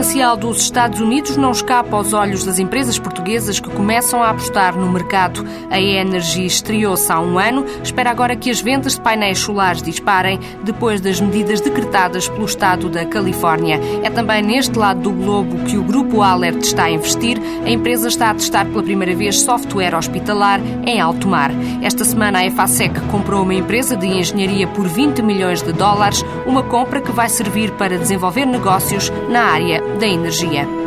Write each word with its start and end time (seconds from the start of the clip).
Potencial 0.00 0.34
dos 0.34 0.62
Estados 0.62 0.98
Unidos 0.98 1.36
não 1.36 1.50
escapa 1.50 1.94
aos 1.94 2.14
olhos 2.14 2.42
das 2.42 2.58
empresas 2.58 2.98
portuguesas 2.98 3.60
que 3.60 3.68
começam 3.68 4.22
a 4.22 4.30
apostar 4.30 4.74
no 4.74 4.90
mercado. 4.90 5.44
A 5.70 5.78
E-Energy 5.78 6.46
estreou-se 6.46 7.12
há 7.12 7.20
um 7.20 7.38
ano, 7.38 7.66
espera 7.84 8.10
agora 8.10 8.34
que 8.34 8.48
as 8.48 8.62
vendas 8.62 8.94
de 8.94 9.02
painéis 9.02 9.40
solares 9.40 9.82
disparem 9.82 10.40
depois 10.64 11.02
das 11.02 11.20
medidas 11.20 11.60
decretadas 11.60 12.26
pelo 12.30 12.46
Estado 12.46 12.88
da 12.88 13.04
Califórnia. 13.04 13.78
É 14.02 14.08
também 14.08 14.42
neste 14.42 14.78
lado 14.78 15.02
do 15.02 15.12
globo 15.12 15.64
que 15.64 15.76
o 15.76 15.82
Grupo 15.82 16.22
Alert 16.22 16.62
está 16.62 16.84
a 16.84 16.90
investir. 16.90 17.38
A 17.66 17.68
empresa 17.68 18.08
está 18.08 18.30
a 18.30 18.34
testar 18.34 18.64
pela 18.64 18.82
primeira 18.82 19.14
vez 19.14 19.42
software 19.42 19.94
hospitalar 19.94 20.60
em 20.86 20.98
alto 20.98 21.28
mar. 21.28 21.50
Esta 21.82 22.06
semana 22.06 22.38
a 22.38 22.46
EFASEC 22.46 22.98
comprou 23.10 23.42
uma 23.42 23.54
empresa 23.54 23.98
de 23.98 24.06
engenharia 24.06 24.66
por 24.66 24.88
20 24.88 25.20
milhões 25.20 25.60
de 25.60 25.74
dólares, 25.74 26.24
uma 26.46 26.62
compra 26.62 27.02
que 27.02 27.12
vai 27.12 27.28
servir 27.28 27.70
para 27.72 27.98
desenvolver 27.98 28.46
negócios 28.46 29.12
na 29.28 29.42
área 29.42 29.89
da 29.98 30.06
energia. 30.06 30.79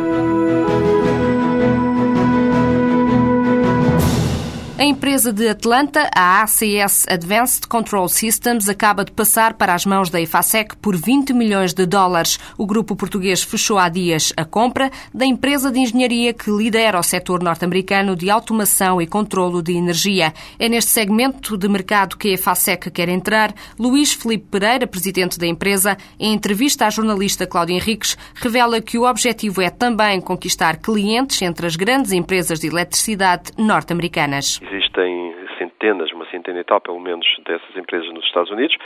A 4.76 4.82
empresa 4.82 5.32
de 5.32 5.48
Atlanta, 5.48 6.10
a 6.12 6.42
ACS 6.42 7.06
Advanced 7.08 7.68
Control 7.68 8.08
Systems, 8.08 8.68
acaba 8.68 9.04
de 9.04 9.12
passar 9.12 9.54
para 9.54 9.72
as 9.72 9.86
mãos 9.86 10.10
da 10.10 10.20
EFASEC 10.20 10.76
por 10.78 10.96
20 10.96 11.32
milhões 11.32 11.72
de 11.72 11.86
dólares. 11.86 12.40
O 12.58 12.66
grupo 12.66 12.96
português 12.96 13.40
fechou 13.40 13.78
há 13.78 13.88
dias 13.88 14.32
a 14.36 14.44
compra 14.44 14.90
da 15.14 15.24
empresa 15.24 15.70
de 15.70 15.78
engenharia 15.78 16.34
que 16.34 16.50
lidera 16.50 16.98
o 16.98 17.04
setor 17.04 17.40
norte-americano 17.40 18.16
de 18.16 18.28
automação 18.28 19.00
e 19.00 19.06
controlo 19.06 19.62
de 19.62 19.74
energia. 19.74 20.34
É 20.58 20.68
neste 20.68 20.90
segmento 20.90 21.56
de 21.56 21.68
mercado 21.68 22.16
que 22.16 22.30
a 22.30 22.32
EFASEC 22.32 22.90
quer 22.90 23.08
entrar. 23.08 23.54
Luís 23.78 24.12
Felipe 24.12 24.46
Pereira, 24.50 24.88
presidente 24.88 25.38
da 25.38 25.46
empresa, 25.46 25.96
em 26.18 26.34
entrevista 26.34 26.84
à 26.84 26.90
jornalista 26.90 27.46
Cláudia 27.46 27.76
Henriques, 27.76 28.18
revela 28.34 28.82
que 28.82 28.98
o 28.98 29.08
objetivo 29.08 29.62
é 29.62 29.70
também 29.70 30.20
conquistar 30.20 30.78
clientes 30.78 31.40
entre 31.42 31.64
as 31.64 31.76
grandes 31.76 32.10
empresas 32.10 32.58
de 32.58 32.66
eletricidade 32.66 33.52
norte-americanas 33.56 34.63
existem 34.66 35.34
centenas, 35.58 36.12
uma 36.12 36.26
centena 36.26 36.60
e 36.60 36.64
tal, 36.64 36.80
pelo 36.80 37.00
menos, 37.00 37.26
dessas 37.44 37.76
empresas 37.76 38.12
nos 38.12 38.24
Estados 38.24 38.50
Unidos, 38.50 38.76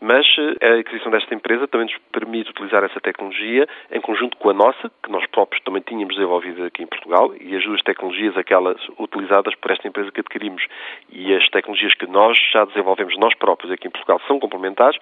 mas 0.00 0.26
eh, 0.60 0.66
a 0.66 0.80
aquisição 0.80 1.10
desta 1.10 1.34
empresa 1.34 1.66
também 1.66 1.86
nos 1.86 1.96
permite 2.12 2.50
utilizar 2.50 2.84
essa 2.84 3.00
tecnologia 3.00 3.66
em 3.90 4.00
conjunto 4.00 4.36
com 4.36 4.50
a 4.50 4.54
nossa, 4.54 4.90
que 5.02 5.10
nós 5.10 5.26
próprios 5.26 5.62
também 5.64 5.82
tínhamos 5.82 6.14
desenvolvido 6.14 6.64
aqui 6.64 6.82
em 6.82 6.86
Portugal, 6.86 7.32
e 7.40 7.56
as 7.56 7.64
duas 7.64 7.82
tecnologias, 7.82 8.36
aquelas 8.36 8.78
utilizadas 8.98 9.54
por 9.56 9.70
esta 9.70 9.86
empresa 9.88 10.10
que 10.10 10.20
adquirimos 10.20 10.62
e 11.10 11.34
as 11.34 11.48
tecnologias 11.48 11.94
que 11.94 12.06
nós 12.06 12.38
já 12.52 12.64
desenvolvemos 12.64 13.16
nós 13.18 13.34
próprios 13.34 13.72
aqui 13.72 13.88
em 13.88 13.90
Portugal 13.90 14.20
são 14.26 14.38
complementares 14.38 14.98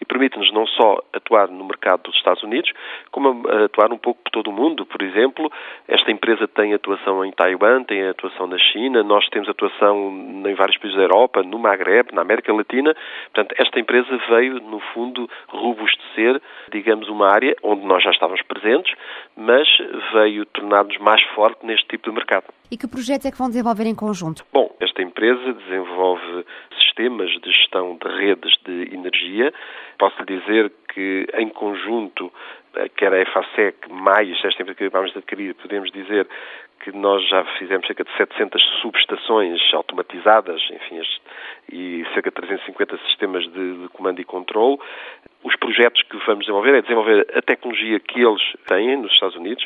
e 0.00 0.04
permitem-nos 0.04 0.52
não 0.52 0.66
só 0.66 1.02
atuar 1.12 1.48
no 1.48 1.64
mercado 1.64 2.02
dos 2.02 2.16
Estados 2.16 2.42
Unidos, 2.42 2.72
como 3.10 3.48
atuar 3.48 3.92
um 3.92 3.98
pouco 3.98 4.20
por 4.22 4.30
todo 4.30 4.50
o 4.50 4.52
mundo. 4.52 4.84
Por 4.86 5.02
exemplo, 5.02 5.50
esta 5.88 6.10
empresa 6.10 6.48
tem 6.48 6.74
atuação 6.74 7.24
em 7.24 7.32
Taiwan, 7.32 7.84
tem 7.84 8.06
atuação 8.08 8.46
na 8.46 8.58
China, 8.58 9.02
nós 9.02 9.28
temos 9.28 9.48
atuação 9.48 10.42
em 10.46 10.54
vários 10.54 10.76
países 10.78 10.96
da 10.96 11.04
Europa, 11.04 11.42
no 11.42 11.58
Maghreb, 11.58 12.12
na 12.12 12.22
América 12.22 12.52
Latina. 12.52 12.94
Portanto, 13.32 13.54
esta 13.58 13.78
empresa 13.78 14.08
veio, 14.28 14.39
no 14.48 14.80
fundo, 14.94 15.28
robustecer, 15.48 16.40
digamos, 16.72 17.08
uma 17.08 17.28
área 17.28 17.54
onde 17.62 17.84
nós 17.84 18.02
já 18.02 18.10
estávamos 18.10 18.42
presentes, 18.42 18.94
mas 19.36 19.68
veio 20.12 20.46
tornar-nos 20.46 20.96
mais 20.98 21.22
forte 21.34 21.66
neste 21.66 21.86
tipo 21.88 22.08
de 22.08 22.16
mercado. 22.16 22.44
E 22.70 22.76
que 22.76 22.86
projetos 22.86 23.26
é 23.26 23.30
que 23.30 23.38
vão 23.38 23.48
desenvolver 23.48 23.86
em 23.86 23.94
conjunto? 23.94 24.44
Bom, 24.52 24.74
esta 24.80 25.02
empresa 25.02 25.52
desenvolve 25.52 26.44
sistemas 26.78 27.30
de 27.40 27.50
gestão 27.50 27.98
de 28.00 28.08
redes 28.08 28.52
de 28.64 28.94
energia. 28.94 29.52
Posso 29.98 30.24
dizer 30.24 30.72
que, 30.94 31.26
em 31.34 31.48
conjunto, 31.48 32.32
quer 32.96 33.12
a 33.12 33.20
EFASEC 33.20 33.90
mais 33.90 34.28
esta 34.44 34.62
empresa 34.62 34.74
que 34.74 34.84
acabamos 34.84 35.12
de 35.12 35.18
adquirir, 35.18 35.54
podemos 35.54 35.90
dizer 35.90 36.28
que 36.80 36.92
nós 36.92 37.26
já 37.28 37.44
fizemos 37.58 37.86
cerca 37.86 38.04
de 38.04 38.16
700 38.16 38.62
subestações 38.80 39.60
automatizadas, 39.74 40.60
enfim, 40.70 41.00
e 41.70 42.04
cerca 42.14 42.30
de 42.30 42.36
350 42.36 42.98
sistemas 43.06 43.44
de, 43.44 43.82
de 43.82 43.88
comando 43.88 44.20
e 44.20 44.24
controle. 44.24 44.78
Os 45.44 45.54
projetos 45.56 46.02
que 46.02 46.16
vamos 46.26 46.46
desenvolver 46.46 46.74
é 46.74 46.82
desenvolver 46.82 47.26
a 47.34 47.42
tecnologia 47.42 48.00
que 48.00 48.20
eles 48.20 48.42
têm 48.66 48.96
nos 48.96 49.12
Estados 49.12 49.36
Unidos, 49.36 49.64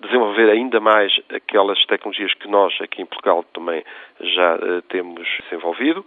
desenvolver 0.00 0.50
ainda 0.50 0.80
mais 0.80 1.12
aquelas 1.32 1.84
tecnologias 1.86 2.34
que 2.34 2.48
nós 2.48 2.74
aqui 2.80 3.02
em 3.02 3.06
Portugal 3.06 3.44
também 3.54 3.84
já 4.20 4.56
uh, 4.56 4.82
temos 4.82 5.26
desenvolvido, 5.44 6.04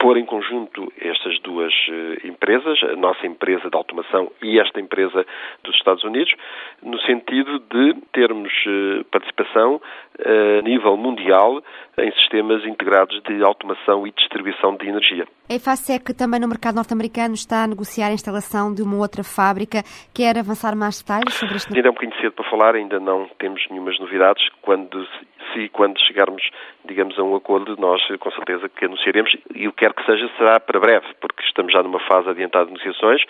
pôr 0.00 0.16
em 0.16 0.24
conjunto 0.24 0.90
estas 0.98 1.38
duas 1.40 1.72
uh, 1.88 2.26
empresas, 2.26 2.82
a 2.84 2.96
nossa 2.96 3.26
empresa 3.26 3.68
de 3.68 3.76
automação 3.76 4.32
e 4.42 4.58
esta 4.58 4.80
empresa 4.80 5.26
dos 5.62 5.76
Estados 5.76 6.02
Unidos, 6.02 6.34
no 6.82 6.98
sentido 7.02 7.58
de 7.70 7.94
termos 8.10 8.50
uh, 8.66 9.04
participação 9.04 9.80
a 10.24 10.62
nível 10.62 10.96
mundial 10.96 11.62
em 11.98 12.12
sistemas 12.12 12.64
integrados 12.64 13.20
de 13.22 13.42
automação 13.42 14.06
e 14.06 14.12
distribuição 14.12 14.76
de 14.76 14.88
energia. 14.88 15.26
A 15.48 15.54
EFASEC 15.54 16.14
também 16.14 16.40
no 16.40 16.48
mercado 16.48 16.76
norte-americano 16.76 17.34
está 17.34 17.64
a 17.64 17.66
negociar 17.66 18.08
a 18.08 18.12
instalação 18.12 18.72
de 18.72 18.82
uma 18.82 18.96
outra 18.96 19.24
fábrica. 19.24 19.82
Quer 20.14 20.38
avançar 20.38 20.76
mais 20.76 21.00
detalhes 21.00 21.34
sobre 21.34 21.56
este? 21.56 21.74
Ainda 21.74 21.88
é 21.88 21.90
um 21.90 21.94
bocadinho 21.94 22.20
cedo 22.20 22.32
para 22.32 22.50
falar, 22.50 22.74
ainda 22.74 23.00
não 23.00 23.28
temos 23.38 23.60
nenhumas 23.68 23.98
novidades. 23.98 24.48
Quando, 24.62 25.06
se 25.52 25.68
quando 25.70 25.98
chegarmos, 26.00 26.42
digamos, 26.84 27.18
a 27.18 27.22
um 27.22 27.34
acordo, 27.34 27.76
nós 27.78 28.00
com 28.18 28.30
certeza 28.30 28.68
que 28.68 28.84
anunciaremos 28.84 29.36
e 29.54 29.66
o 29.66 29.72
que 29.72 29.84
quer 29.84 29.92
que 29.92 30.04
seja 30.06 30.30
será 30.38 30.60
para 30.60 30.78
breve, 30.78 31.06
porque 31.20 31.42
estamos 31.44 31.72
já 31.72 31.82
numa 31.82 32.00
fase 32.00 32.28
adiantada 32.28 32.66
de 32.66 32.72
negociações 32.72 33.22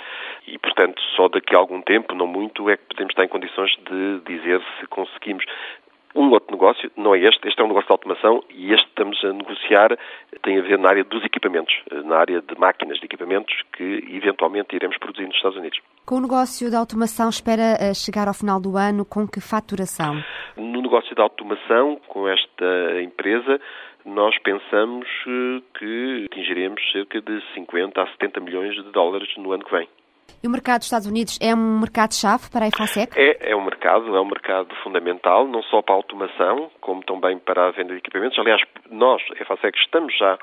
e, 0.47 0.59
portanto, 0.59 1.01
só 1.17 1.29
daqui 1.29 1.55
a 1.55 1.59
algum 1.59 1.81
tempo, 1.81 2.15
não 2.15 2.27
muito, 2.27 2.69
é 2.69 2.77
que 2.77 2.85
podemos 2.85 3.13
estar 3.13 3.25
em 3.25 3.29
condições 3.29 3.71
de 3.89 4.21
dizer 4.27 4.61
se 4.79 4.87
conseguimos 4.87 5.45
um 6.15 6.31
outro 6.31 6.51
negócio, 6.53 6.91
não 6.97 7.15
é 7.15 7.21
este, 7.21 7.47
este 7.47 7.61
é 7.61 7.65
um 7.65 7.69
negócio 7.69 7.87
de 7.87 7.93
automação 7.93 8.43
e 8.51 8.73
este 8.73 8.87
estamos 8.87 9.25
a 9.25 9.33
negociar 9.33 9.97
tem 10.43 10.59
a 10.59 10.63
ver 10.63 10.79
na 10.79 10.89
área 10.89 11.05
dos 11.05 11.25
equipamentos, 11.25 11.75
na 12.05 12.17
área 12.17 12.41
de 12.41 12.59
máquinas 12.59 12.99
de 12.99 13.05
equipamentos 13.05 13.55
que 13.73 14.05
eventualmente 14.11 14.75
iremos 14.75 14.97
produzir 14.99 15.27
nos 15.27 15.37
Estados 15.37 15.59
Unidos. 15.59 15.79
Com 16.05 16.17
o 16.17 16.21
negócio 16.21 16.69
de 16.69 16.77
automação 16.77 17.29
espera 17.29 17.77
eh, 17.81 17.95
chegar 17.95 18.27
ao 18.27 18.35
final 18.35 18.61
do 18.61 18.77
ano 18.77 19.05
com 19.05 19.29
que 19.29 19.41
faturação? 19.41 20.23
No 20.57 20.83
negócio 20.83 21.15
de 21.15 21.21
automação, 21.21 22.01
com 22.09 22.29
esta 22.29 23.01
empresa, 23.03 23.61
nós 24.05 24.37
pensamos 24.39 25.07
eh, 25.27 25.63
que 25.79 26.29
atingiremos 26.31 26.81
cerca 26.91 27.21
de 27.21 27.41
50 27.55 28.03
a 28.03 28.07
70 28.07 28.41
milhões 28.41 28.75
de 28.75 28.91
dólares 28.91 29.29
no 29.37 29.53
ano 29.53 29.65
que 29.65 29.71
vem. 29.71 29.89
E 30.43 30.47
o 30.47 30.51
mercado 30.51 30.79
dos 30.79 30.87
Estados 30.87 31.07
Unidos 31.07 31.39
é 31.41 31.55
um 31.55 31.81
mercado-chave 31.81 32.51
para 32.51 32.65
a 32.65 32.69
EFASEC? 32.69 33.13
É, 33.17 33.51
é 33.51 33.57
um 33.57 33.65
mercado, 33.65 34.17
é 34.17 34.21
um 34.21 34.29
mercado 34.29 34.75
fundamental, 34.83 35.47
não 35.47 35.63
só 35.65 35.83
para 35.83 35.95
a 35.95 35.99
automação, 35.99 36.71
como 36.81 37.03
também 37.03 37.39
para 37.39 37.69
a 37.69 37.71
venda 37.71 37.93
de 37.93 37.99
equipamentos. 37.99 38.39
Aliás, 38.39 38.63
nós, 38.91 39.23
a 39.39 39.43
EFASEC, 39.43 39.79
estamos 39.79 40.17
já 40.17 40.39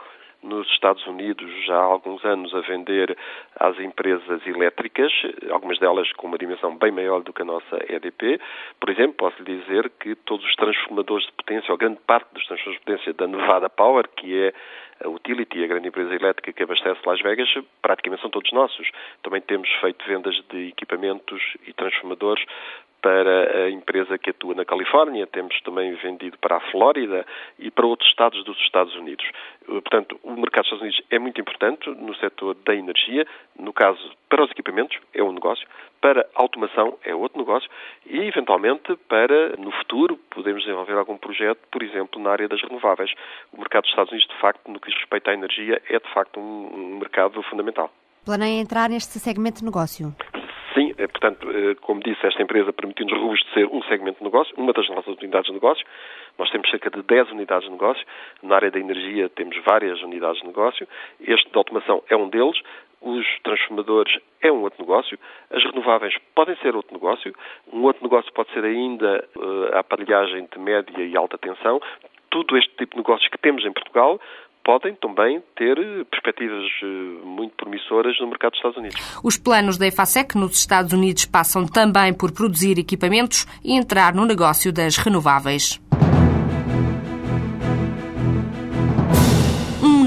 nos 0.47 0.67
Estados 0.69 1.05
Unidos 1.05 1.51
já 1.65 1.75
há 1.75 1.83
alguns 1.83 2.23
anos 2.23 2.53
a 2.55 2.61
vender 2.61 3.15
às 3.59 3.77
empresas 3.79 4.45
elétricas, 4.47 5.11
algumas 5.51 5.77
delas 5.77 6.11
com 6.13 6.27
uma 6.27 6.37
dimensão 6.37 6.75
bem 6.77 6.91
maior 6.91 7.21
do 7.21 7.33
que 7.33 7.41
a 7.41 7.45
nossa 7.45 7.75
EDP. 7.89 8.39
Por 8.79 8.89
exemplo, 8.89 9.13
posso 9.13 9.43
lhe 9.43 9.59
dizer 9.59 9.91
que 9.99 10.15
todos 10.15 10.45
os 10.45 10.55
transformadores 10.55 11.25
de 11.25 11.33
potência, 11.33 11.71
ou 11.71 11.77
grande 11.77 11.99
parte 12.07 12.33
dos 12.33 12.45
transformadores 12.45 12.79
de 12.79 12.85
potência 12.85 13.13
da 13.13 13.27
Nevada 13.27 13.69
Power, 13.69 14.07
que 14.15 14.35
é 14.35 14.53
a 15.03 15.09
Utility, 15.09 15.63
a 15.63 15.67
grande 15.67 15.89
empresa 15.89 16.15
elétrica 16.15 16.51
que 16.51 16.63
abastece 16.63 16.99
Las 17.05 17.21
Vegas, 17.21 17.49
praticamente 17.81 18.21
são 18.21 18.31
todos 18.31 18.51
nossos. 18.51 18.89
Também 19.21 19.41
temos 19.41 19.69
feito 19.81 20.03
vendas 20.07 20.35
de 20.49 20.69
equipamentos 20.69 21.41
e 21.67 21.73
transformadores 21.73 22.43
para 23.01 23.65
a 23.65 23.69
empresa 23.69 24.17
que 24.17 24.31
atua 24.31 24.55
na 24.55 24.65
Califórnia, 24.65 25.27
temos 25.27 25.59
também 25.61 25.93
vendido 25.95 26.37
para 26.39 26.57
a 26.57 26.71
Flórida 26.71 27.25
e 27.59 27.69
para 27.69 27.85
outros 27.85 28.09
estados 28.09 28.43
dos 28.43 28.57
Estados 28.59 28.95
Unidos. 28.95 29.25
Portanto, 29.65 30.19
o 30.23 30.31
mercado 30.31 30.63
dos 30.63 30.73
Estados 30.73 30.81
Unidos 30.81 31.01
é 31.09 31.19
muito 31.19 31.39
importante 31.39 31.89
no 31.89 32.15
setor 32.15 32.55
da 32.65 32.75
energia, 32.75 33.25
no 33.57 33.73
caso, 33.73 33.99
para 34.29 34.43
os 34.43 34.51
equipamentos, 34.51 34.97
é 35.13 35.23
um 35.23 35.31
negócio, 35.31 35.67
para 36.01 36.27
a 36.35 36.41
automação 36.41 36.97
é 37.03 37.13
outro 37.13 37.39
negócio 37.39 37.69
e, 38.05 38.19
eventualmente, 38.19 38.95
para, 39.07 39.55
no 39.57 39.71
futuro, 39.71 40.17
podemos 40.29 40.63
desenvolver 40.63 40.93
algum 40.93 41.17
projeto, 41.17 41.59
por 41.71 41.81
exemplo, 41.81 42.21
na 42.21 42.31
área 42.31 42.47
das 42.47 42.61
renováveis. 42.61 43.11
O 43.51 43.57
mercado 43.57 43.83
dos 43.83 43.91
Estados 43.91 44.11
Unidos, 44.11 44.29
de 44.29 44.41
facto, 44.41 44.71
no 44.71 44.79
que 44.79 44.89
diz 44.89 44.99
respeito 44.99 45.29
à 45.29 45.33
energia, 45.33 45.81
é, 45.89 45.99
de 45.99 46.13
facto, 46.13 46.39
um 46.39 46.97
mercado 46.99 47.41
fundamental. 47.43 47.91
Planeia 48.25 48.59
entrar 48.59 48.89
neste 48.89 49.19
segmento 49.19 49.59
de 49.59 49.65
negócio? 49.65 50.13
É, 50.97 51.07
portanto, 51.07 51.47
eh, 51.51 51.75
como 51.81 52.01
disse, 52.01 52.25
esta 52.25 52.41
empresa 52.41 52.73
permitiu-nos 52.73 53.19
robustecer 53.19 53.67
um 53.71 53.83
segmento 53.83 54.17
de 54.17 54.23
negócio, 54.23 54.53
uma 54.57 54.73
das 54.73 54.89
nossas 54.89 55.15
unidades 55.17 55.47
de 55.47 55.53
negócio. 55.53 55.85
Nós 56.39 56.49
temos 56.49 56.69
cerca 56.69 56.89
de 56.89 57.03
10 57.03 57.31
unidades 57.31 57.65
de 57.65 57.71
negócio. 57.71 58.03
Na 58.41 58.55
área 58.55 58.71
da 58.71 58.79
energia 58.79 59.29
temos 59.29 59.55
várias 59.63 60.01
unidades 60.01 60.41
de 60.41 60.47
negócio. 60.47 60.87
Este 61.21 61.49
de 61.51 61.57
automação 61.57 62.03
é 62.09 62.15
um 62.15 62.29
deles. 62.29 62.59
Os 62.99 63.25
transformadores 63.43 64.17
é 64.41 64.51
um 64.51 64.63
outro 64.63 64.81
negócio. 64.81 65.19
As 65.51 65.63
renováveis 65.63 66.15
podem 66.33 66.55
ser 66.57 66.75
outro 66.75 66.93
negócio. 66.93 67.33
Um 67.71 67.83
outro 67.83 68.01
negócio 68.03 68.33
pode 68.33 68.51
ser 68.51 68.63
ainda 68.63 69.23
uh, 69.35 69.75
a 69.75 69.79
aparelhagem 69.79 70.47
de 70.51 70.59
média 70.59 71.03
e 71.03 71.15
alta 71.15 71.37
tensão. 71.37 71.79
tudo 72.31 72.57
este 72.57 72.75
tipo 72.75 72.91
de 72.91 72.97
negócios 72.97 73.29
que 73.29 73.37
temos 73.37 73.63
em 73.65 73.71
Portugal 73.71 74.19
podem 74.67 74.93
também 74.95 75.41
ter 75.55 75.77
perspectivas 76.11 76.65
eh, 76.83 77.25
muito 77.25 77.55
promissoras 77.55 78.19
no 78.19 78.27
mercado 78.27 78.51
dos 78.51 78.59
Estados 78.59 78.77
Unidos. 78.77 79.19
Os 79.23 79.37
planos 79.37 79.77
da 79.77 79.87
EFASEC 79.87 80.37
nos 80.37 80.59
Estados 80.59 80.91
Unidos 80.91 81.23
passam 81.23 81.65
também 81.65 82.13
por 82.13 82.33
produzir 82.33 82.77
equipamentos 82.77 83.47
e 83.63 83.77
entrar 83.77 84.13
no 84.13 84.25
negócio 84.25 84.73
das 84.73 84.97
renováveis. 84.97 85.79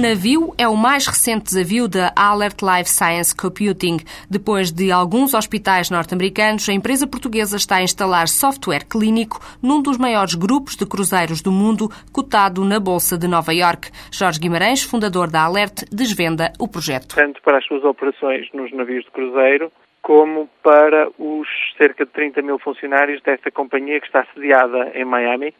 Navio 0.00 0.54
é 0.56 0.66
o 0.66 0.74
mais 0.74 1.06
recente 1.06 1.44
desafio 1.44 1.86
da 1.86 2.10
Alert 2.16 2.62
Life 2.62 2.88
Science 2.88 3.36
Computing. 3.36 3.98
Depois 4.30 4.72
de 4.72 4.90
alguns 4.90 5.34
hospitais 5.34 5.90
norte-americanos, 5.90 6.66
a 6.68 6.72
empresa 6.72 7.06
portuguesa 7.06 7.58
está 7.58 7.76
a 7.76 7.82
instalar 7.82 8.26
software 8.26 8.88
clínico 8.88 9.38
num 9.62 9.82
dos 9.82 9.98
maiores 9.98 10.34
grupos 10.34 10.74
de 10.74 10.86
cruzeiros 10.86 11.42
do 11.42 11.52
mundo, 11.52 11.90
cotado 12.12 12.64
na 12.64 12.80
Bolsa 12.80 13.18
de 13.18 13.28
Nova 13.28 13.52
York. 13.52 13.90
Jorge 14.10 14.40
Guimarães, 14.40 14.82
fundador 14.82 15.30
da 15.30 15.44
Alert, 15.44 15.84
desvenda 15.92 16.50
o 16.58 16.66
projeto. 16.66 17.14
Tanto 17.14 17.42
para 17.42 17.58
as 17.58 17.66
suas 17.66 17.84
operações 17.84 18.48
nos 18.54 18.72
navios 18.72 19.04
de 19.04 19.10
cruzeiro, 19.10 19.70
como 20.00 20.48
para 20.62 21.10
os 21.18 21.46
cerca 21.76 22.06
de 22.06 22.10
30 22.12 22.40
mil 22.40 22.58
funcionários 22.58 23.20
desta 23.22 23.50
companhia 23.50 24.00
que 24.00 24.06
está 24.06 24.26
sediada 24.32 24.92
em 24.94 25.04
Miami 25.04 25.52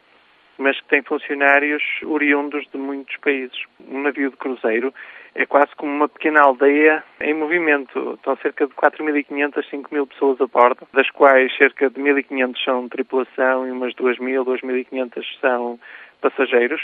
mas 0.61 0.79
que 0.79 0.87
tem 0.87 1.01
funcionários 1.01 1.83
oriundos 2.05 2.65
de 2.71 2.77
muitos 2.77 3.17
países. 3.17 3.57
Um 3.89 4.01
navio 4.01 4.29
de 4.29 4.37
cruzeiro 4.37 4.93
é 5.33 5.45
quase 5.45 5.75
como 5.75 5.91
uma 5.91 6.07
pequena 6.07 6.41
aldeia 6.41 7.03
em 7.19 7.33
movimento. 7.33 8.13
Estão 8.13 8.35
cerca 8.37 8.67
de 8.67 8.73
4.500 8.73 9.57
a 9.57 9.61
5.000 9.61 10.07
pessoas 10.07 10.41
a 10.41 10.47
bordo, 10.47 10.87
das 10.93 11.09
quais 11.09 11.55
cerca 11.57 11.89
de 11.89 11.99
1.500 11.99 12.63
são 12.63 12.87
tripulação 12.87 13.67
e 13.67 13.71
umas 13.71 13.93
2.000, 13.95 14.45
2.500 14.45 15.23
são 15.39 15.79
passageiros 16.21 16.81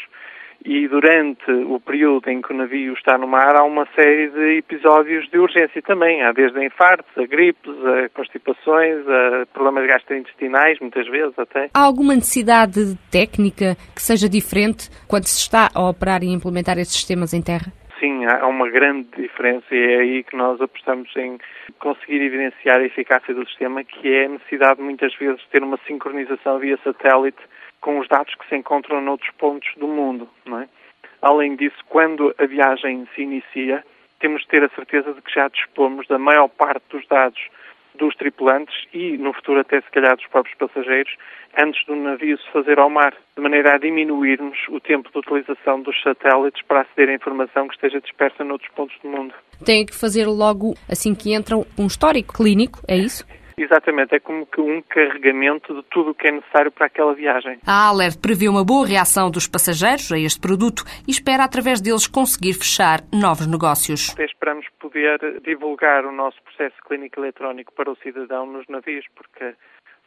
e 0.65 0.87
durante 0.87 1.49
o 1.51 1.79
período 1.79 2.29
em 2.29 2.41
que 2.41 2.51
o 2.51 2.55
navio 2.55 2.93
está 2.93 3.17
no 3.17 3.27
mar 3.27 3.55
há 3.55 3.63
uma 3.63 3.87
série 3.95 4.29
de 4.29 4.57
episódios 4.57 5.29
de 5.29 5.37
urgência 5.37 5.81
também. 5.81 6.23
Há 6.23 6.31
desde 6.31 6.63
infartos, 6.63 7.11
a 7.17 7.25
gripes, 7.25 7.73
a 7.85 8.09
constipações, 8.09 9.07
a 9.07 9.45
problemas 9.53 9.87
gastrointestinais, 9.87 10.79
muitas 10.79 11.07
vezes 11.07 11.37
até. 11.37 11.69
Há 11.73 11.81
alguma 11.81 12.15
necessidade 12.15 12.97
técnica 13.11 13.75
que 13.95 14.01
seja 14.01 14.27
diferente 14.27 14.89
quando 15.07 15.25
se 15.25 15.39
está 15.39 15.69
a 15.73 15.89
operar 15.89 16.23
e 16.23 16.33
implementar 16.33 16.77
esses 16.77 16.93
sistemas 16.93 17.33
em 17.33 17.41
terra? 17.41 17.71
Sim, 17.99 18.25
há 18.25 18.45
uma 18.45 18.69
grande 18.69 19.07
diferença 19.17 19.65
e 19.71 19.77
é 19.77 19.99
aí 19.99 20.23
que 20.23 20.35
nós 20.35 20.61
apostamos 20.61 21.09
em 21.15 21.39
conseguir 21.79 22.21
evidenciar 22.21 22.77
a 22.77 22.85
eficácia 22.85 23.33
do 23.33 23.47
sistema, 23.47 23.83
que 23.83 24.07
é 24.07 24.25
a 24.25 24.29
necessidade 24.29 24.81
muitas 24.81 25.15
vezes 25.15 25.39
de 25.41 25.47
ter 25.47 25.63
uma 25.63 25.79
sincronização 25.87 26.59
via 26.59 26.77
satélite 26.83 27.39
com 27.81 27.99
os 27.99 28.07
dados 28.07 28.33
que 28.35 28.47
se 28.47 28.55
encontram 28.55 29.01
noutros 29.01 29.31
pontos 29.37 29.69
do 29.77 29.87
mundo. 29.87 30.29
É? 30.47 30.67
Além 31.21 31.55
disso, 31.55 31.77
quando 31.89 32.33
a 32.37 32.45
viagem 32.45 33.07
se 33.15 33.21
inicia, 33.21 33.83
temos 34.19 34.41
de 34.41 34.47
ter 34.47 34.63
a 34.63 34.69
certeza 34.69 35.13
de 35.13 35.21
que 35.21 35.33
já 35.33 35.47
dispomos 35.47 36.07
da 36.07 36.17
maior 36.17 36.47
parte 36.47 36.83
dos 36.89 37.05
dados 37.07 37.39
dos 37.97 38.15
tripulantes 38.15 38.75
e, 38.93 39.17
no 39.17 39.33
futuro, 39.33 39.59
até 39.59 39.81
se 39.81 39.89
calhar 39.89 40.15
dos 40.15 40.27
próprios 40.27 40.55
passageiros, 40.57 41.11
antes 41.59 41.83
do 41.85 41.95
navio 41.95 42.37
se 42.37 42.51
fazer 42.51 42.79
ao 42.79 42.89
mar, 42.89 43.13
de 43.35 43.41
maneira 43.41 43.75
a 43.75 43.77
diminuirmos 43.77 44.57
o 44.69 44.79
tempo 44.79 45.09
de 45.11 45.17
utilização 45.17 45.81
dos 45.81 45.99
satélites 46.01 46.61
para 46.67 46.81
aceder 46.81 47.09
à 47.09 47.13
informação 47.13 47.67
que 47.67 47.73
esteja 47.73 47.99
dispersa 47.99 48.43
noutros 48.43 48.71
pontos 48.73 48.95
do 49.01 49.09
mundo. 49.09 49.33
Tem 49.65 49.85
que 49.85 49.95
fazer 49.95 50.25
logo, 50.27 50.75
assim 50.87 51.15
que 51.15 51.33
entram, 51.33 51.65
um 51.77 51.87
histórico 51.87 52.35
clínico, 52.35 52.79
é 52.87 52.95
isso? 52.95 53.25
Exatamente, 53.59 54.13
é 54.13 54.19
como 54.19 54.45
que 54.45 54.61
um 54.61 54.83
carregamento 54.83 55.73
de 55.73 55.81
tudo 55.89 56.11
o 56.11 56.13
que 56.13 56.27
é 56.27 56.31
necessário 56.31 56.71
para 56.71 56.85
aquela 56.85 57.15
viagem. 57.15 57.57
A 57.65 57.89
Alert 57.89 58.21
prevê 58.21 58.47
uma 58.47 58.63
boa 58.63 58.85
reação 58.85 59.31
dos 59.31 59.47
passageiros 59.47 60.11
a 60.11 60.19
este 60.19 60.39
produto 60.39 60.83
e 61.07 61.11
espera, 61.11 61.43
através 61.43 61.81
deles, 61.81 62.05
conseguir 62.05 62.53
fechar 62.53 62.99
novos 63.11 63.47
negócios. 63.47 64.11
Até 64.13 64.25
esperamos 64.25 64.67
poder 64.79 65.41
divulgar 65.41 66.05
o 66.05 66.11
nosso 66.11 66.37
processo 66.43 66.75
clínico 66.87 67.19
eletrónico 67.19 67.73
para 67.73 67.89
o 67.89 67.95
cidadão 67.95 68.45
nos 68.45 68.67
navios, 68.67 69.05
porque 69.15 69.55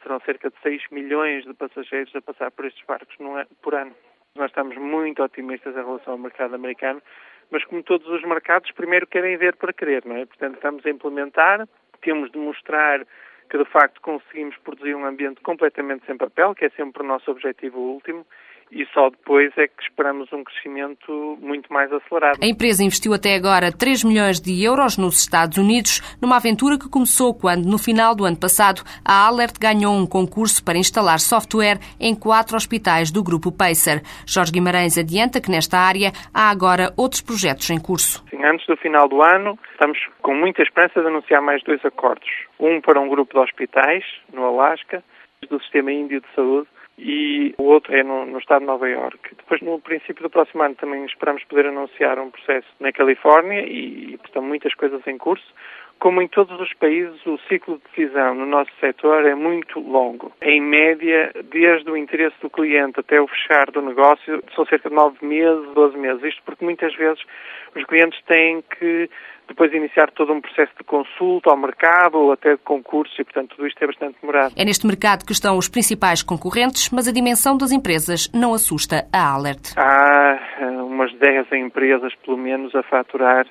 serão 0.01 0.21
cerca 0.21 0.49
de 0.49 0.57
6 0.63 0.83
milhões 0.93 1.45
de 1.45 1.53
passageiros 1.53 2.15
a 2.15 2.23
passar 2.23 2.53
por 2.53 2.67
estes 2.67 2.87
barcos 2.87 3.17
por 3.61 3.75
ano. 3.75 3.91
Nós 4.37 4.51
estamos 4.51 4.77
muito 4.77 5.25
otimistas 5.25 5.75
em 5.75 5.85
relação 5.85 6.13
ao 6.13 6.19
mercado 6.21 6.55
americano, 6.55 7.03
mas 7.51 7.65
como 7.65 7.83
todos 7.83 8.07
os 8.07 8.23
mercados, 8.23 8.71
primeiro 8.71 9.09
querem 9.09 9.37
ver 9.37 9.57
para 9.57 9.73
querer, 9.73 10.05
não 10.07 10.15
é? 10.15 10.25
Portanto, 10.25 10.55
estamos 10.55 10.87
a 10.87 10.91
implementar, 10.91 11.69
temos 12.01 12.31
de 12.31 12.39
mostrar 12.39 13.05
que 13.51 13.59
de 13.59 13.65
facto 13.65 14.01
conseguimos 14.01 14.57
produzir 14.59 14.95
um 14.95 15.05
ambiente 15.05 15.41
completamente 15.43 16.07
sem 16.07 16.17
papel, 16.17 16.55
que 16.55 16.67
é 16.67 16.71
sempre 16.71 17.03
o 17.03 17.07
nosso 17.07 17.31
objetivo 17.31 17.79
último, 17.79 18.25
e 18.73 18.87
só 18.93 19.11
depois 19.11 19.53
é 19.59 19.67
que 19.67 19.83
esperamos 19.83 20.33
um 20.33 20.45
crescimento 20.45 21.39
muito 21.41 21.73
mais 21.73 21.93
acelerado. 21.93 22.39
A 22.43 22.47
empresa 22.47 22.85
investiu 22.85 23.13
até 23.13 23.35
agora 23.35 23.73
3 23.73 24.05
milhões 24.05 24.41
de 24.41 24.63
euros 24.65 24.97
nos 24.97 25.21
Estados 25.21 25.59
Unidos, 25.59 26.01
numa 26.21 26.37
aventura 26.37 26.79
que 26.79 26.89
começou 26.89 27.35
quando, 27.35 27.67
no 27.67 27.79
final 27.79 28.15
do 28.15 28.25
ano 28.25 28.39
passado, 28.39 28.83
a 29.05 29.27
Alert 29.27 29.59
ganhou 29.61 29.95
um 29.95 30.07
concurso 30.07 30.65
para 30.65 30.79
instalar 30.79 31.19
software 31.19 31.79
em 31.99 32.15
quatro 32.15 32.57
hospitais 32.57 33.11
do 33.11 33.23
grupo 33.23 33.51
Pacer. 33.51 34.03
Jorge 34.27 34.53
Guimarães 34.53 34.97
adianta 34.97 35.41
que 35.41 35.51
nesta 35.51 35.79
área 35.79 36.13
há 36.33 36.51
agora 36.51 36.93
outros 36.97 37.21
projetos 37.21 37.69
em 37.71 37.81
curso. 37.81 38.25
Sim, 38.31 38.45
antes 38.45 38.67
do 38.67 38.77
final 38.77 39.09
do 39.09 39.23
ano, 39.23 39.59
estamos 39.73 39.99
com 40.23 40.35
muita 40.35 40.63
esperança 40.63 41.01
de 41.01 41.07
anunciar 41.07 41.43
mais 41.43 41.63
dois 41.65 41.85
acordos. 41.85 42.29
Um 42.59 42.81
para 42.81 43.01
um 43.01 43.09
grupo 43.09 43.35
de 43.35 43.41
hospitais, 43.41 44.05
no 44.33 44.45
Alasca, 44.45 45.03
do 45.49 45.61
Sistema 45.61 45.91
Índio 45.93 46.21
de 46.21 46.27
Saúde, 46.35 46.69
e 47.03 47.55
o 47.57 47.65
outro 47.65 47.97
é 47.97 48.03
no, 48.03 48.27
no, 48.27 48.39
estado 48.39 48.61
de 48.61 48.67
Nova 48.67 48.89
Iorque. 48.89 49.35
Depois, 49.35 49.63
no 49.63 49.81
princípio 49.81 50.23
do 50.23 50.29
próximo 50.29 50.63
ano, 50.63 50.75
também 50.75 51.05
esperamos 51.07 51.43
poder 51.45 51.67
anunciar 51.67 52.19
um 52.19 52.31
processo 52.31 52.69
na 52.79 52.93
Califórnia 52.93 53.61
e, 53.67 54.19
portanto, 54.19 54.45
muitas 54.45 54.75
coisas 54.75 55.01
em 55.07 55.17
curso. 55.17 55.47
Como 55.99 56.23
em 56.23 56.29
todos 56.29 56.59
os 56.59 56.73
países, 56.75 57.25
o 57.27 57.39
ciclo 57.49 57.77
de 57.77 57.83
decisão 57.91 58.35
no 58.35 58.47
nosso 58.47 58.71
setor 58.81 59.27
é 59.27 59.35
muito 59.35 59.81
longo. 59.81 60.33
Em 60.41 60.61
média, 60.61 61.31
desde 61.51 61.91
o 61.91 61.97
interesse 61.97 62.37
do 62.41 62.49
cliente 62.49 63.01
até 63.01 63.21
o 63.21 63.27
fechar 63.27 63.71
do 63.71 63.83
negócio, 63.83 64.43
são 64.55 64.65
cerca 64.67 64.89
de 64.89 64.95
9 64.95 65.25
meses, 65.25 65.71
12 65.75 65.99
meses. 65.99 66.23
Isto 66.25 66.43
porque 66.45 66.65
muitas 66.65 66.95
vezes 66.95 67.23
os 67.75 67.85
clientes 67.85 68.19
têm 68.25 68.63
que 68.79 69.11
depois 69.51 69.73
iniciar 69.75 70.11
todo 70.13 70.33
um 70.33 70.41
processo 70.41 70.73
de 70.79 70.85
consulta 70.85 71.51
ao 71.51 71.57
mercado 71.57 72.17
ou 72.19 72.33
até 72.33 72.53
de 72.53 72.63
concurso 72.63 73.13
e, 73.21 73.25
portanto, 73.25 73.57
tudo 73.57 73.67
isto 73.67 73.83
é 73.83 73.87
bastante 73.87 74.17
demorado. 74.21 74.55
É 74.57 74.65
neste 74.65 74.87
mercado 74.87 75.27
que 75.27 75.33
estão 75.33 75.59
os 75.59 75.69
principais 75.69 76.23
concorrentes, 76.23 76.89
mas 76.91 77.09
a 77.09 77.13
dimensão 77.13 77.59
das 77.59 77.73
empresas 77.73 78.31
não 78.33 78.55
assusta 78.55 79.07
a 79.13 79.35
Alert. 79.35 79.75
Há 79.77 80.39
eh, 80.61 80.67
umas 80.67 81.13
10 81.15 81.53
empresas, 81.53 82.15
pelo 82.25 82.39
menos, 82.39 82.75
a 82.77 82.83
faturar 82.85 83.45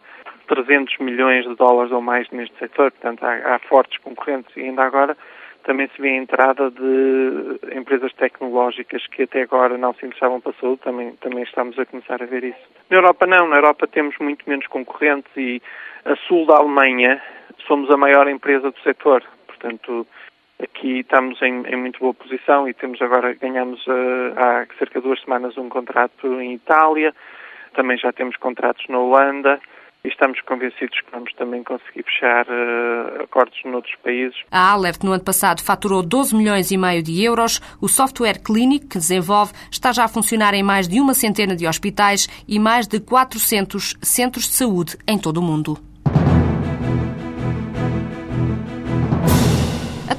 300 0.48 0.98
milhões 1.00 1.46
de 1.46 1.56
dólares 1.56 1.92
ou 1.92 2.02
mais 2.02 2.28
neste 2.32 2.58
setor, 2.58 2.92
portanto 2.92 3.24
há, 3.24 3.56
há 3.56 3.60
fortes 3.60 4.00
concorrentes 4.00 4.56
e 4.56 4.62
ainda 4.62 4.84
agora 4.84 5.18
também 5.64 5.88
se 5.96 6.02
vê 6.02 6.10
a 6.10 6.18
entrada 6.18 6.72
de 6.72 7.78
empresas 7.78 8.14
tecnológicas 8.14 9.06
que 9.08 9.24
até 9.24 9.42
agora 9.42 9.78
não 9.78 9.94
se 9.94 10.06
interessavam 10.06 10.42
para 10.42 10.52
a 10.52 10.62
saúde, 10.62 10.82
também, 10.82 11.16
também 11.18 11.44
estamos 11.44 11.78
a 11.78 11.86
começar 11.86 12.22
a 12.22 12.26
ver 12.26 12.44
isso. 12.44 12.60
Na 12.90 12.98
Europa 12.98 13.26
não, 13.28 13.48
na 13.48 13.58
Europa 13.58 13.88
temos 13.88 14.18
muito 14.20 14.50
menos 14.50 14.66
concorrentes 14.68 15.32
e 15.36 15.62
a 16.06 16.16
sul 16.28 16.46
da 16.46 16.58
Alemanha 16.58 17.22
somos 17.68 17.90
a 17.92 17.98
maior 17.98 18.28
empresa 18.28 18.72
do 18.72 18.80
setor, 18.80 19.24
portanto 19.48 20.08
aqui 20.62 21.00
estamos 21.00 21.42
em, 21.42 21.66
em 21.68 21.76
muito 21.76 22.00
boa 22.00 22.14
posição 22.14 22.68
e 22.68 22.74
temos 22.74 23.02
agora, 23.02 23.34
ganhamos 23.34 23.86
uh, 23.88 24.34
há 24.36 24.66
cerca 24.78 25.00
de 25.00 25.08
duas 25.08 25.22
semanas 25.22 25.58
um 25.58 25.70
contrato 25.70 26.28
em 26.42 26.54
Itália, 26.54 27.14
também 27.74 27.98
já 27.98 28.12
temos 28.12 28.36
contratos 28.38 28.86
na 28.90 29.00
Holanda, 29.00 29.60
e 30.04 30.08
estamos 30.08 30.40
convencidos 30.42 31.00
que 31.02 31.12
vamos 31.12 31.34
também 31.34 31.64
conseguir 31.64 32.04
fechar 32.04 32.46
uh, 32.48 33.24
acordos 33.24 33.58
noutros 33.66 33.96
países. 34.04 34.38
A 34.52 34.72
Alert 34.72 35.04
no 35.04 35.12
ano 35.12 35.24
passado 35.24 35.62
faturou 35.62 36.02
12 36.02 36.36
milhões 36.36 36.72
e 36.72 36.78
meio 36.78 37.04
de 37.04 37.24
euros. 37.24 37.60
O 37.82 37.88
software 37.88 38.42
Clinic 38.42 38.88
que 38.88 38.98
desenvolve 38.98 39.54
está 39.72 39.92
já 39.92 40.06
a 40.06 40.08
funcionar 40.08 40.54
em 40.54 40.64
mais 40.64 40.88
de 40.88 41.02
uma 41.02 41.14
centena 41.14 41.56
de 41.56 41.68
hospitais 41.68 42.28
e 42.48 42.60
mais 42.60 42.88
de 42.88 43.00
400 43.00 43.96
centros 44.02 44.46
de 44.46 44.54
saúde 44.54 44.98
em 45.08 45.18
todo 45.18 45.38
o 45.38 45.44
mundo. 45.44 45.89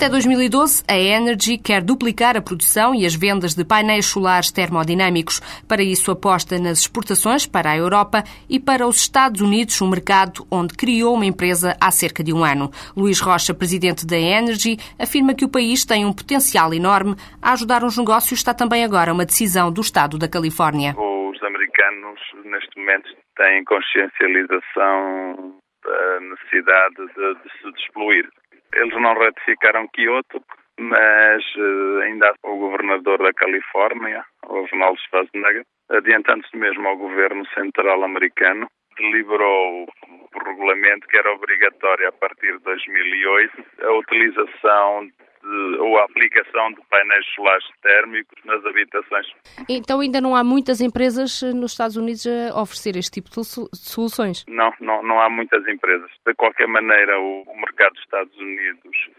Até 0.00 0.08
2012, 0.08 0.82
a 0.88 0.96
Energy 0.96 1.58
quer 1.58 1.82
duplicar 1.82 2.34
a 2.34 2.40
produção 2.40 2.94
e 2.94 3.04
as 3.04 3.14
vendas 3.14 3.54
de 3.54 3.66
painéis 3.66 4.06
solares 4.06 4.50
termodinâmicos. 4.50 5.42
Para 5.68 5.82
isso, 5.82 6.10
aposta 6.10 6.58
nas 6.58 6.78
exportações 6.78 7.46
para 7.46 7.72
a 7.72 7.76
Europa 7.76 8.24
e 8.48 8.58
para 8.58 8.86
os 8.86 8.96
Estados 8.96 9.42
Unidos, 9.42 9.78
um 9.82 9.90
mercado 9.90 10.46
onde 10.50 10.74
criou 10.74 11.16
uma 11.16 11.26
empresa 11.26 11.76
há 11.78 11.90
cerca 11.90 12.24
de 12.24 12.32
um 12.32 12.42
ano. 12.42 12.70
Luís 12.96 13.20
Rocha, 13.20 13.52
presidente 13.52 14.06
da 14.06 14.16
Energy, 14.16 14.78
afirma 14.98 15.34
que 15.34 15.44
o 15.44 15.50
país 15.50 15.84
tem 15.84 16.06
um 16.06 16.14
potencial 16.14 16.72
enorme. 16.72 17.14
A 17.42 17.52
ajudar 17.52 17.84
os 17.84 17.98
negócios 17.98 18.40
está 18.40 18.54
também 18.54 18.82
agora 18.82 19.12
uma 19.12 19.26
decisão 19.26 19.70
do 19.70 19.82
Estado 19.82 20.16
da 20.16 20.30
Califórnia. 20.30 20.94
Os 20.96 21.42
americanos, 21.42 22.18
neste 22.46 22.74
momento, 22.80 23.10
têm 23.36 23.62
consciencialização 23.64 25.60
da 25.84 26.20
necessidade 26.20 26.96
de, 26.96 27.34
de 27.34 27.52
se 27.60 27.72
despoluir 27.72 28.39
eles 28.74 28.94
não 28.94 29.14
ratificaram 29.14 29.88
Kyoto, 29.88 30.42
mas 30.78 31.44
uh, 31.56 31.98
ainda 32.02 32.32
o 32.42 32.56
governador 32.56 33.18
da 33.18 33.32
Califórnia, 33.32 34.24
o 34.46 34.66
Ronald 34.66 34.98
Schwarzenegger, 35.02 35.64
adiantando-se 35.90 36.56
mesmo 36.56 36.88
ao 36.88 36.96
governo 36.96 37.46
central 37.48 38.02
americano, 38.02 38.66
deliberou 38.96 39.84
o 39.84 40.44
regulamento 40.44 41.06
que 41.08 41.16
era 41.16 41.32
obrigatório 41.32 42.08
a 42.08 42.12
partir 42.12 42.56
de 42.56 42.64
2008 42.64 43.64
a 43.82 43.92
utilização 43.92 45.08
de, 45.50 45.78
ou 45.78 45.98
a 45.98 46.04
aplicação 46.04 46.72
de 46.72 46.80
painéis 46.88 47.26
solares 47.34 47.64
térmicos 47.82 48.38
nas 48.44 48.64
habitações. 48.64 49.26
Então 49.68 50.00
ainda 50.00 50.20
não 50.20 50.36
há 50.36 50.44
muitas 50.44 50.80
empresas 50.80 51.42
eh, 51.42 51.52
nos 51.52 51.72
Estados 51.72 51.96
Unidos 51.96 52.26
a 52.26 52.60
oferecer 52.60 52.96
este 52.96 53.20
tipo 53.20 53.30
de 53.30 53.44
soluções? 53.44 54.44
Não, 54.48 54.72
não, 54.80 55.02
não 55.02 55.20
há 55.20 55.28
muitas 55.28 55.66
empresas. 55.66 56.10
De 56.24 56.34
qualquer 56.34 56.68
maneira, 56.68 57.18
o, 57.18 57.42
o 57.42 57.56
mercado 57.56 57.92
dos 57.92 58.02
Estados 58.02 58.36
Unidos 58.38 59.10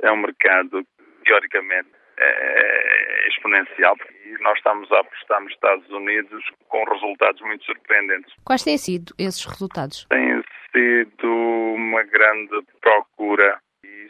é 0.00 0.12
um 0.12 0.18
mercado, 0.18 0.86
teoricamente, 1.24 1.90
é, 2.18 3.24
é 3.24 3.28
exponencial 3.28 3.96
e 4.24 4.42
nós 4.42 4.56
estamos 4.58 4.90
a 4.92 5.00
apostar 5.00 5.40
nos 5.40 5.52
Estados 5.52 5.90
Unidos 5.90 6.44
com 6.68 6.84
resultados 6.84 7.40
muito 7.42 7.64
surpreendentes. 7.64 8.32
Quais 8.44 8.62
têm 8.62 8.78
sido 8.78 9.12
esses 9.18 9.44
resultados? 9.44 10.06
Tem 10.08 10.42
sido 10.72 11.28
uma 11.74 12.02
grande 12.04 12.62
procura 12.80 13.58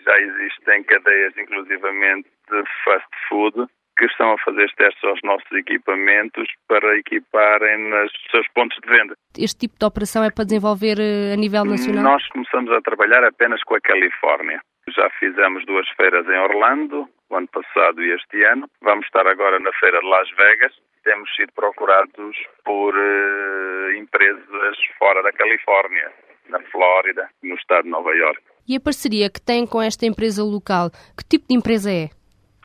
já 0.05 0.19
existem 0.19 0.83
cadeias, 0.85 1.37
inclusivamente, 1.37 2.29
de 2.51 2.63
fast 2.85 3.09
food, 3.29 3.67
que 3.97 4.07
estão 4.07 4.33
a 4.33 4.39
fazer 4.39 4.71
testes 4.77 5.05
aos 5.05 5.21
nossos 5.23 5.51
equipamentos 5.53 6.49
para 6.67 6.97
equiparem 6.97 7.91
nos 7.91 8.13
seus 8.31 8.47
pontos 8.49 8.77
de 8.83 8.89
venda. 8.89 9.15
Este 9.39 9.61
tipo 9.61 9.79
de 9.79 9.85
operação 9.85 10.25
é 10.25 10.31
para 10.31 10.45
desenvolver 10.45 10.99
eh, 10.99 11.35
a 11.35 11.37
nível 11.37 11.65
nacional? 11.65 12.05
Nós 12.05 12.27
começamos 12.29 12.71
a 12.73 12.81
trabalhar 12.81 13.25
apenas 13.25 13.63
com 13.65 13.75
a 13.75 13.81
Califórnia. 13.81 14.61
Já 14.89 15.09
fizemos 15.21 15.65
duas 15.67 15.89
feiras 15.91 16.27
em 16.27 16.39
Orlando, 16.39 17.09
o 17.31 17.37
ano 17.37 17.49
passado 17.49 18.03
e 18.03 18.13
este 18.13 18.43
ano. 18.45 18.69
Vamos 18.81 19.05
estar 19.07 19.27
agora 19.27 19.59
na 19.61 19.73
feira 19.75 20.01
de 20.01 20.09
Las 20.09 20.29
Vegas. 20.37 20.73
Temos 21.05 21.29
sido 21.35 21.53
procurados 21.55 22.37
por 22.65 22.95
uh, 22.95 23.93
empresas 23.97 24.77
fora 24.99 25.23
da 25.23 25.33
Califórnia, 25.33 26.13
na 26.49 26.61
Flórida, 26.71 27.29
no 27.43 27.55
estado 27.55 27.85
de 27.85 27.91
Nova 27.91 28.15
York. 28.15 28.43
E 28.69 28.77
a 28.77 28.81
parceria 28.81 29.29
que 29.29 29.41
tem 29.41 29.67
com 29.67 29.83
esta 29.83 30.07
empresa 30.07 30.43
local, 30.43 30.91
que 31.17 31.25
tipo 31.29 31.47
de 31.49 31.55
empresa 31.57 31.91
é? 31.91 32.09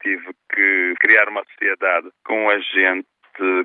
Tive 0.01 0.33
que 0.53 0.93
criar 0.99 1.27
uma 1.29 1.43
sociedade 1.45 2.09
com 2.25 2.45
um 2.45 2.49
agente 2.49 3.07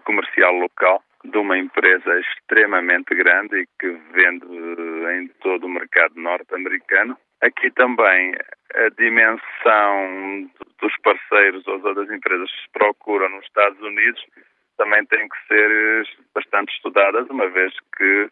comercial 0.04 0.52
local 0.54 1.02
de 1.24 1.38
uma 1.38 1.56
empresa 1.56 2.18
extremamente 2.20 3.14
grande 3.14 3.60
e 3.60 3.66
que 3.78 3.88
vende 4.12 4.46
em 5.14 5.28
todo 5.40 5.64
o 5.64 5.70
mercado 5.70 6.14
norte-americano. 6.16 7.16
Aqui 7.40 7.70
também 7.70 8.34
a 8.74 8.88
dimensão 8.98 10.50
dos 10.80 10.92
parceiros 11.02 11.66
ou 11.66 11.78
das 11.94 12.10
empresas 12.10 12.50
que 12.50 12.62
se 12.62 12.70
procuram 12.72 13.28
nos 13.28 13.44
Estados 13.44 13.80
Unidos 13.80 14.22
também 14.76 15.04
tem 15.06 15.28
que 15.28 15.36
ser 15.46 16.06
bastante 16.34 16.74
estudadas, 16.74 17.28
uma 17.30 17.48
vez 17.50 17.72
que 17.96 18.30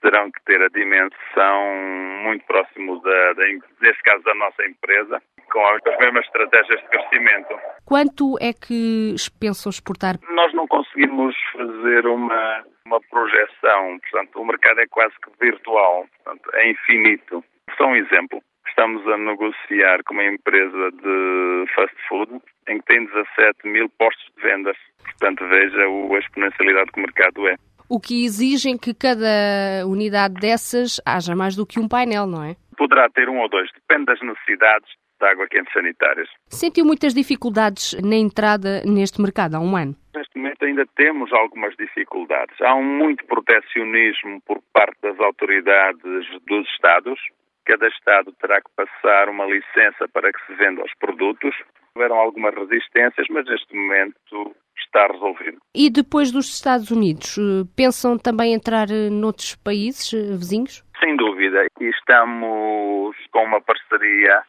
terão 0.00 0.30
que 0.30 0.42
ter 0.44 0.60
a 0.62 0.68
dimensão 0.68 2.20
muito 2.22 2.44
próximo 2.46 3.00
da, 3.00 3.32
da, 3.34 3.44
neste 3.80 4.02
caso 4.02 4.22
da 4.24 4.34
nossa 4.34 4.64
empresa, 4.64 5.22
com 5.50 5.66
as 5.66 5.98
mesmas 5.98 6.24
estratégias 6.26 6.80
de 6.80 6.88
crescimento. 6.88 7.58
Quanto 7.84 8.36
é 8.40 8.52
que 8.52 9.14
pensam 9.40 9.70
exportar? 9.70 10.16
Nós 10.30 10.52
não 10.54 10.66
conseguimos 10.66 11.34
fazer 11.52 12.06
uma, 12.06 12.64
uma 12.86 13.00
projeção, 13.10 13.98
portanto, 14.00 14.40
o 14.40 14.44
mercado 14.44 14.80
é 14.80 14.86
quase 14.88 15.14
que 15.22 15.30
virtual, 15.40 16.06
portanto, 16.16 16.50
é 16.54 16.70
infinito. 16.70 17.44
Só 17.76 17.86
um 17.86 17.96
exemplo. 17.96 18.40
Estamos 18.68 19.06
a 19.08 19.16
negociar 19.18 20.02
com 20.04 20.14
uma 20.14 20.24
empresa 20.24 20.90
de 20.92 21.64
fast 21.74 21.96
food 22.08 22.40
em 22.68 22.78
que 22.78 22.86
tem 22.86 23.04
17 23.04 23.68
mil 23.68 23.88
postos 23.98 24.24
de 24.36 24.42
vendas. 24.42 24.76
Portanto, 25.02 25.46
veja 25.48 25.82
a 25.82 26.18
exponencialidade 26.18 26.92
que 26.92 27.00
o 27.00 27.02
mercado 27.02 27.48
é 27.48 27.56
o 27.90 27.98
que 27.98 28.24
exigem 28.24 28.78
que 28.78 28.94
cada 28.94 29.84
unidade 29.84 30.34
dessas 30.34 31.00
haja 31.04 31.34
mais 31.34 31.56
do 31.56 31.66
que 31.66 31.80
um 31.80 31.88
painel, 31.88 32.24
não 32.24 32.44
é? 32.44 32.54
Poderá 32.78 33.10
ter 33.10 33.28
um 33.28 33.40
ou 33.40 33.48
dois, 33.48 33.68
depende 33.74 34.06
das 34.06 34.20
necessidades 34.22 34.88
de 35.20 35.26
água 35.26 35.46
quente 35.48 35.70
sanitárias. 35.72 36.28
Sentiu 36.46 36.84
muitas 36.84 37.12
dificuldades 37.12 37.94
na 38.00 38.14
entrada 38.14 38.82
neste 38.86 39.20
mercado 39.20 39.56
há 39.56 39.60
um 39.60 39.76
ano? 39.76 39.94
Neste 40.14 40.38
momento 40.38 40.64
ainda 40.64 40.86
temos 40.96 41.32
algumas 41.32 41.74
dificuldades. 41.76 42.54
Há 42.62 42.74
um 42.76 42.84
muito 42.84 43.24
protecionismo 43.26 44.40
por 44.46 44.62
parte 44.72 44.96
das 45.02 45.18
autoridades 45.18 46.26
dos 46.46 46.66
Estados. 46.70 47.20
Cada 47.66 47.88
Estado 47.88 48.32
terá 48.40 48.60
que 48.62 48.70
passar 48.74 49.28
uma 49.28 49.44
licença 49.46 50.08
para 50.12 50.32
que 50.32 50.46
se 50.46 50.54
venda 50.54 50.82
os 50.82 50.92
produtos. 50.98 51.54
Houveram 51.94 52.16
algumas 52.16 52.54
resistências, 52.54 53.26
mas 53.28 53.44
neste 53.46 53.74
momento 53.74 54.54
está 54.84 55.06
resolvido. 55.06 55.58
E 55.74 55.90
depois 55.90 56.32
dos 56.32 56.52
Estados 56.52 56.90
Unidos, 56.90 57.38
eh, 57.38 57.64
pensam 57.76 58.18
também 58.18 58.54
entrar 58.54 58.90
eh, 58.90 59.10
noutros 59.10 59.54
países 59.56 60.12
eh, 60.12 60.36
vizinhos? 60.36 60.84
Sem 60.98 61.16
dúvida. 61.16 61.66
Estamos 61.80 63.16
com 63.30 63.44
uma 63.44 63.60
parceria 63.60 64.42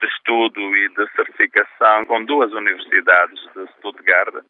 de 0.00 0.06
estudo 0.06 0.60
e 0.76 0.88
de 0.90 1.10
certificação 1.16 2.04
com 2.06 2.24
duas 2.24 2.52
universidades 2.52 3.40
de 3.54 3.66
Stuttgart 3.78 4.44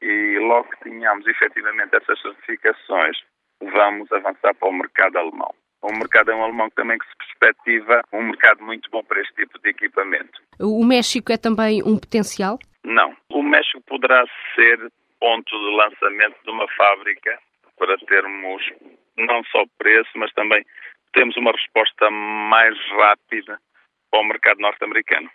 e 0.00 0.38
logo 0.40 0.68
que 0.70 0.90
tenhamos 0.90 1.26
efetivamente 1.26 1.96
essas 1.96 2.20
certificações, 2.20 3.16
vamos 3.60 4.10
avançar 4.12 4.54
para 4.54 4.68
o 4.68 4.72
mercado 4.72 5.16
alemão. 5.16 5.54
O 5.82 5.92
mercado 5.92 6.30
é 6.30 6.34
um 6.34 6.44
alemão 6.44 6.70
também 6.70 6.98
que 6.98 7.06
se 7.06 7.16
perspectiva 7.16 8.02
um 8.12 8.22
mercado 8.22 8.62
muito 8.64 8.88
bom 8.90 9.02
para 9.02 9.20
este 9.20 9.34
tipo 9.34 9.58
de 9.60 9.70
equipamento. 9.70 10.40
O 10.60 10.84
México 10.84 11.32
é 11.32 11.36
também 11.36 11.82
um 11.82 11.98
potencial? 11.98 12.58
Não. 12.84 13.16
O 13.30 13.42
México 13.42 13.80
poderá 13.86 14.24
ser 14.54 14.78
ponto 15.20 15.50
de 15.50 15.76
lançamento 15.76 16.36
de 16.44 16.50
uma 16.50 16.66
fábrica 16.68 17.38
para 17.78 17.96
termos 17.98 18.62
não 19.16 19.44
só 19.44 19.64
preço, 19.78 20.10
mas 20.16 20.32
também 20.32 20.64
temos 21.12 21.36
uma 21.36 21.52
resposta 21.52 22.10
mais 22.10 22.76
rápida 22.90 23.58
para 24.10 24.20
o 24.20 24.24
mercado 24.24 24.60
norte-americano. 24.60 25.30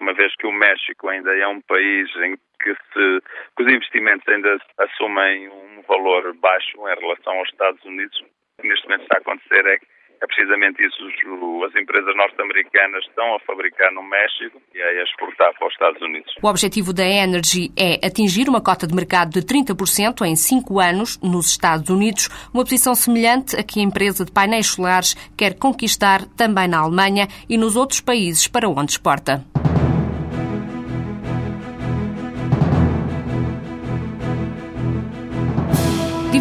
Uma 0.00 0.12
vez 0.14 0.34
que 0.36 0.46
o 0.46 0.52
México 0.52 1.08
ainda 1.08 1.36
é 1.36 1.46
um 1.46 1.60
país 1.62 2.08
em 2.16 2.36
que, 2.62 2.74
se, 2.74 3.20
que 3.56 3.62
os 3.62 3.72
investimentos 3.72 4.26
ainda 4.28 4.58
assumem 4.78 5.48
um 5.48 5.82
valor 5.82 6.34
baixo 6.34 6.76
em 6.88 7.00
relação 7.00 7.38
aos 7.38 7.48
Estados 7.48 7.84
Unidos, 7.84 8.24
neste 8.62 8.86
momento 8.86 9.02
está 9.02 9.18
a 9.18 9.20
acontecer 9.20 9.66
é 9.66 9.78
que 9.78 9.86
é 10.20 10.26
precisamente 10.26 10.84
isso. 10.84 10.98
As 11.64 11.74
empresas 11.74 12.14
norte-americanas 12.16 13.04
estão 13.06 13.34
a 13.34 13.40
fabricar 13.40 13.92
no 13.92 14.02
México 14.02 14.60
e 14.74 14.80
a 14.80 15.02
exportar 15.02 15.52
para 15.58 15.66
os 15.66 15.72
Estados 15.72 16.00
Unidos. 16.02 16.34
O 16.42 16.48
objetivo 16.48 16.92
da 16.92 17.04
Energy 17.04 17.70
é 17.76 18.06
atingir 18.06 18.48
uma 18.48 18.60
cota 18.60 18.86
de 18.86 18.94
mercado 18.94 19.30
de 19.30 19.42
30% 19.42 20.26
em 20.26 20.34
5 20.34 20.80
anos 20.80 21.18
nos 21.20 21.50
Estados 21.50 21.90
Unidos, 21.90 22.28
uma 22.52 22.64
posição 22.64 22.94
semelhante 22.94 23.56
a 23.56 23.62
que 23.62 23.80
a 23.80 23.82
empresa 23.82 24.24
de 24.24 24.32
painéis 24.32 24.68
solares 24.68 25.14
quer 25.36 25.58
conquistar 25.58 26.24
também 26.36 26.68
na 26.68 26.78
Alemanha 26.80 27.28
e 27.48 27.58
nos 27.58 27.76
outros 27.76 28.00
países 28.00 28.48
para 28.48 28.68
onde 28.68 28.92
exporta. 28.92 29.44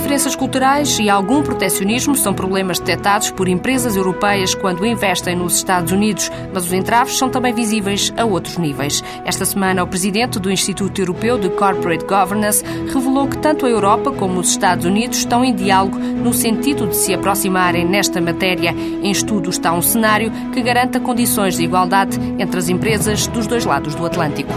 Diferenças 0.07 0.37
culturais 0.37 0.99
e 0.99 1.09
algum 1.09 1.43
protecionismo 1.43 2.15
são 2.15 2.33
problemas 2.33 2.79
detectados 2.79 3.29
por 3.29 3.45
empresas 3.49 3.97
europeias 3.97 4.55
quando 4.55 4.85
investem 4.85 5.35
nos 5.35 5.57
Estados 5.57 5.91
Unidos, 5.91 6.31
mas 6.53 6.63
os 6.63 6.71
entraves 6.71 7.17
são 7.17 7.29
também 7.29 7.53
visíveis 7.53 8.13
a 8.15 8.23
outros 8.23 8.57
níveis. 8.57 9.03
Esta 9.25 9.43
semana, 9.43 9.83
o 9.83 9.87
presidente 9.87 10.39
do 10.39 10.49
Instituto 10.49 10.97
Europeu 10.97 11.37
de 11.37 11.49
Corporate 11.49 12.05
Governance 12.05 12.63
revelou 12.63 13.27
que 13.27 13.37
tanto 13.37 13.65
a 13.65 13.69
Europa 13.69 14.13
como 14.13 14.39
os 14.39 14.51
Estados 14.51 14.85
Unidos 14.85 15.17
estão 15.17 15.43
em 15.43 15.53
diálogo 15.53 15.99
no 15.99 16.31
sentido 16.31 16.87
de 16.87 16.95
se 16.95 17.13
aproximarem 17.13 17.83
nesta 17.83 18.21
matéria. 18.21 18.71
Em 18.71 19.11
estudo 19.11 19.49
está 19.49 19.73
um 19.73 19.81
cenário 19.81 20.31
que 20.53 20.61
garanta 20.61 21.01
condições 21.01 21.57
de 21.57 21.65
igualdade 21.65 22.17
entre 22.39 22.57
as 22.57 22.69
empresas 22.69 23.27
dos 23.27 23.45
dois 23.45 23.65
lados 23.65 23.93
do 23.93 24.05
Atlântico. 24.05 24.53